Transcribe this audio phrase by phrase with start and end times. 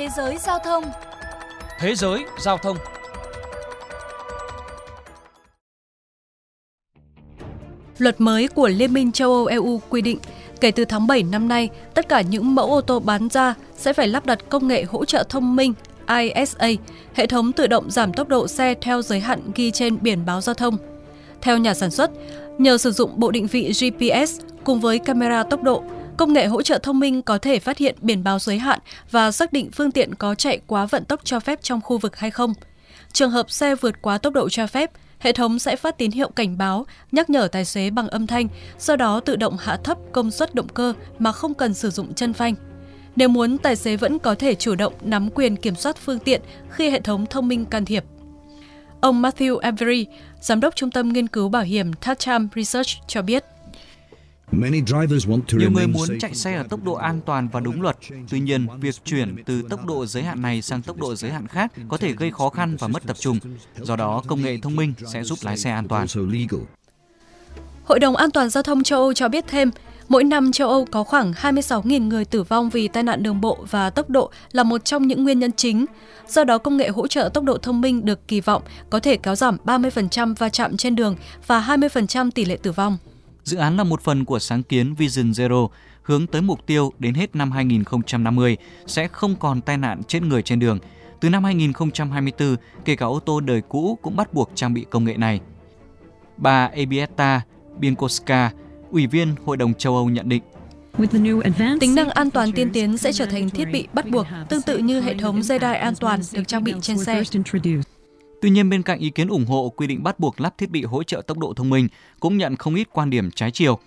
[0.00, 0.84] Thế giới giao thông
[1.78, 2.76] Thế giới giao thông
[7.98, 10.18] Luật mới của Liên minh châu Âu EU quy định,
[10.60, 13.92] kể từ tháng 7 năm nay, tất cả những mẫu ô tô bán ra sẽ
[13.92, 15.74] phải lắp đặt công nghệ hỗ trợ thông minh
[16.08, 16.68] ISA,
[17.14, 20.40] hệ thống tự động giảm tốc độ xe theo giới hạn ghi trên biển báo
[20.40, 20.76] giao thông.
[21.40, 22.10] Theo nhà sản xuất,
[22.58, 25.82] nhờ sử dụng bộ định vị GPS cùng với camera tốc độ,
[26.20, 28.78] công nghệ hỗ trợ thông minh có thể phát hiện biển báo giới hạn
[29.10, 32.16] và xác định phương tiện có chạy quá vận tốc cho phép trong khu vực
[32.16, 32.54] hay không.
[33.12, 36.28] Trường hợp xe vượt quá tốc độ cho phép, hệ thống sẽ phát tín hiệu
[36.28, 39.98] cảnh báo, nhắc nhở tài xế bằng âm thanh, sau đó tự động hạ thấp
[40.12, 42.54] công suất động cơ mà không cần sử dụng chân phanh.
[43.16, 46.40] Nếu muốn, tài xế vẫn có thể chủ động nắm quyền kiểm soát phương tiện
[46.70, 48.04] khi hệ thống thông minh can thiệp.
[49.00, 50.06] Ông Matthew Avery,
[50.40, 53.44] giám đốc trung tâm nghiên cứu bảo hiểm Tatham Research cho biết.
[54.52, 57.96] Nhiều người muốn chạy xe ở tốc độ an toàn và đúng luật.
[58.30, 61.46] Tuy nhiên, việc chuyển từ tốc độ giới hạn này sang tốc độ giới hạn
[61.46, 63.38] khác có thể gây khó khăn và mất tập trung.
[63.76, 66.06] Do đó, công nghệ thông minh sẽ giúp lái xe an toàn.
[67.84, 69.70] Hội đồng An toàn Giao thông châu Âu cho biết thêm,
[70.08, 73.58] mỗi năm châu Âu có khoảng 26.000 người tử vong vì tai nạn đường bộ
[73.70, 75.86] và tốc độ là một trong những nguyên nhân chính.
[76.28, 79.16] Do đó, công nghệ hỗ trợ tốc độ thông minh được kỳ vọng có thể
[79.16, 81.16] kéo giảm 30% va chạm trên đường
[81.46, 82.98] và 20% tỷ lệ tử vong.
[83.50, 85.68] Dự án là một phần của sáng kiến Vision Zero,
[86.02, 88.56] hướng tới mục tiêu đến hết năm 2050
[88.86, 90.78] sẽ không còn tai nạn chết người trên đường.
[91.20, 95.04] Từ năm 2024, kể cả ô tô đời cũ cũng bắt buộc trang bị công
[95.04, 95.40] nghệ này.
[96.36, 97.40] Bà Ebieta
[97.80, 98.48] Binkowska,
[98.90, 100.42] Ủy viên Hội đồng châu Âu nhận định.
[101.80, 104.78] Tính năng an toàn tiên tiến sẽ trở thành thiết bị bắt buộc, tương tự
[104.78, 107.22] như hệ thống dây đai an toàn được trang bị trên xe.
[108.42, 110.82] Tuy nhiên, bên cạnh ý kiến ủng hộ quy định bắt buộc lắp thiết bị
[110.82, 111.88] hỗ trợ tốc độ thông minh
[112.20, 113.78] cũng nhận không ít quan điểm trái chiều.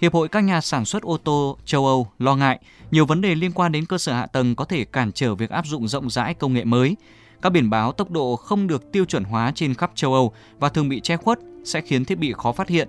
[0.00, 3.34] Hiệp hội các nhà sản xuất ô tô châu Âu lo ngại nhiều vấn đề
[3.34, 6.10] liên quan đến cơ sở hạ tầng có thể cản trở việc áp dụng rộng
[6.10, 6.96] rãi công nghệ mới.
[7.42, 10.68] Các biển báo tốc độ không được tiêu chuẩn hóa trên khắp châu Âu và
[10.68, 12.88] thường bị che khuất sẽ khiến thiết bị khó phát hiện.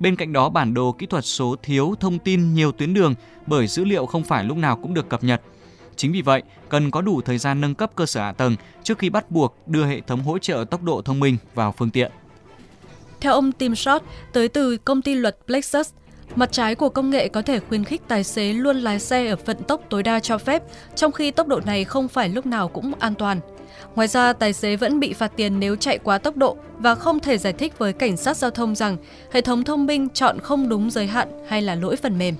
[0.00, 3.14] Bên cạnh đó, bản đồ kỹ thuật số thiếu thông tin nhiều tuyến đường
[3.46, 5.42] bởi dữ liệu không phải lúc nào cũng được cập nhật.
[5.96, 8.98] Chính vì vậy, cần có đủ thời gian nâng cấp cơ sở hạ tầng trước
[8.98, 12.12] khi bắt buộc đưa hệ thống hỗ trợ tốc độ thông minh vào phương tiện.
[13.20, 14.02] Theo ông Tim Short,
[14.32, 15.90] tới từ công ty luật Plexus,
[16.36, 19.36] mặt trái của công nghệ có thể khuyến khích tài xế luôn lái xe ở
[19.36, 20.62] vận tốc tối đa cho phép,
[20.94, 23.40] trong khi tốc độ này không phải lúc nào cũng an toàn.
[23.94, 27.20] Ngoài ra, tài xế vẫn bị phạt tiền nếu chạy quá tốc độ và không
[27.20, 28.96] thể giải thích với cảnh sát giao thông rằng
[29.32, 32.34] hệ thống thông minh chọn không đúng giới hạn hay là lỗi phần mềm.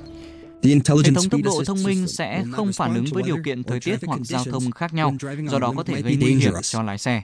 [0.64, 3.96] Hệ thống tốc độ thông minh sẽ không phản ứng với điều kiện thời tiết
[4.06, 5.14] hoặc giao thông khác nhau,
[5.50, 7.22] do đó có thể gây nguy hiểm cho lái xe.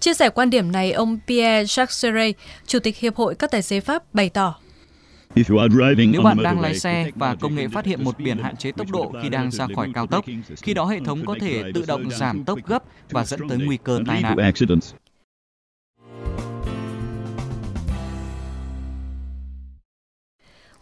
[0.00, 2.32] Chia sẻ quan điểm này, ông Pierre Jacques
[2.66, 4.54] Chủ tịch Hiệp hội các tài xế Pháp bày tỏ.
[5.34, 8.90] Nếu bạn đang lái xe và công nghệ phát hiện một biển hạn chế tốc
[8.90, 10.24] độ khi đang ra khỏi cao tốc,
[10.62, 13.78] khi đó hệ thống có thể tự động giảm tốc gấp và dẫn tới nguy
[13.84, 14.36] cơ tai nạn.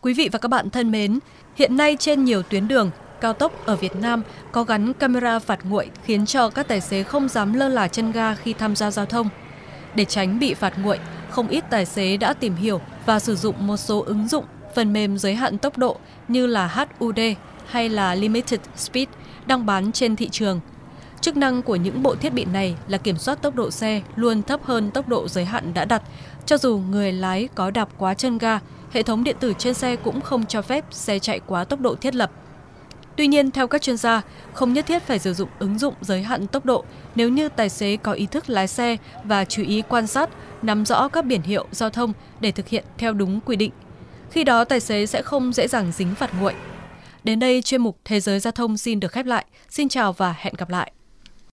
[0.03, 1.19] Quý vị và các bạn thân mến,
[1.55, 4.23] hiện nay trên nhiều tuyến đường, cao tốc ở Việt Nam
[4.53, 8.13] có gắn camera phạt nguội khiến cho các tài xế không dám lơ là chân
[8.13, 9.29] ga khi tham gia giao thông.
[9.95, 10.99] Để tránh bị phạt nguội,
[11.31, 14.45] không ít tài xế đã tìm hiểu và sử dụng một số ứng dụng
[14.75, 15.97] phần mềm giới hạn tốc độ
[16.29, 17.21] như là HUD
[17.67, 19.09] hay là Limited Speed
[19.47, 20.61] đang bán trên thị trường.
[21.21, 24.43] Chức năng của những bộ thiết bị này là kiểm soát tốc độ xe luôn
[24.43, 26.03] thấp hơn tốc độ giới hạn đã đặt,
[26.47, 28.59] cho dù người lái có đạp quá chân ga
[28.91, 31.95] hệ thống điện tử trên xe cũng không cho phép xe chạy quá tốc độ
[31.95, 32.31] thiết lập.
[33.17, 34.23] Tuy nhiên, theo các chuyên gia,
[34.53, 36.85] không nhất thiết phải sử dụng ứng dụng giới hạn tốc độ
[37.15, 40.31] nếu như tài xế có ý thức lái xe và chú ý quan sát,
[40.63, 43.73] nắm rõ các biển hiệu giao thông để thực hiện theo đúng quy định.
[44.31, 46.55] Khi đó, tài xế sẽ không dễ dàng dính phạt nguội.
[47.25, 49.45] Đến đây, chuyên mục Thế giới giao thông xin được khép lại.
[49.71, 50.93] Xin chào và hẹn gặp lại.